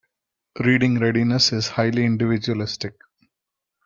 [0.59, 2.95] Reading readiness is highly individualistic.